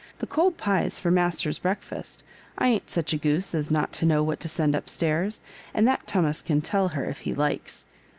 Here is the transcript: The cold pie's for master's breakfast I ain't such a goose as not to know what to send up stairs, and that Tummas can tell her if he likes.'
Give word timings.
The 0.17 0.25
cold 0.25 0.57
pie's 0.57 0.97
for 0.97 1.11
master's 1.11 1.59
breakfast 1.59 2.23
I 2.57 2.69
ain't 2.69 2.89
such 2.89 3.13
a 3.13 3.17
goose 3.17 3.53
as 3.53 3.69
not 3.69 3.93
to 3.93 4.05
know 4.07 4.23
what 4.23 4.39
to 4.39 4.47
send 4.47 4.75
up 4.75 4.89
stairs, 4.89 5.41
and 5.75 5.87
that 5.87 6.07
Tummas 6.07 6.41
can 6.41 6.59
tell 6.61 6.87
her 6.87 7.05
if 7.05 7.19
he 7.19 7.35
likes.' 7.35 7.85